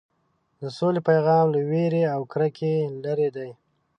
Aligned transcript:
د 0.61 0.63
سولې 0.77 1.01
پیغام 1.09 1.45
له 1.55 1.59
وېرې 1.69 2.03
او 2.13 2.21
کرکې 2.31 2.73
لرې 3.03 3.29
دی. 3.35 3.49